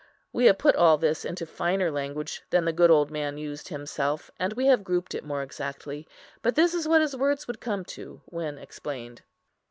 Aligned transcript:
We 0.33 0.45
have 0.45 0.57
put 0.57 0.75
all 0.75 0.97
this 0.97 1.23
into 1.23 1.45
finer 1.45 1.91
language 1.91 2.41
than 2.49 2.65
the 2.65 2.73
good 2.73 2.89
old 2.89 3.11
man 3.11 3.37
used 3.37 3.67
himself, 3.67 4.31
and 4.39 4.51
we 4.53 4.65
have 4.65 4.83
grouped 4.83 5.13
it 5.13 5.23
more 5.23 5.43
exactly, 5.43 6.07
but 6.41 6.55
this 6.55 6.73
is 6.73 6.87
what 6.87 7.01
his 7.01 7.15
words 7.15 7.45
would 7.45 7.59
come 7.61 7.85
to, 7.85 8.21
when 8.25 8.57
explained. 8.57 9.21